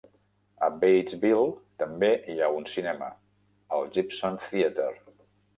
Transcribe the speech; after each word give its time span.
A 0.67 0.67
Batesville 0.83 1.43
també 1.83 2.09
hi 2.35 2.39
ha 2.39 2.49
un 2.63 2.67
cinema, 2.73 3.13
el 3.79 3.89
Gibson 3.99 4.45
Theatre. 4.49 4.91